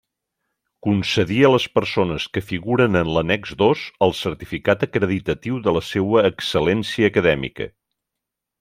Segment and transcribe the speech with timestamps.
[0.85, 6.25] Concedir a les persones que figuren en l'annex dos el certificat acreditatiu de la seua
[6.33, 7.73] excel·lència acadèmica.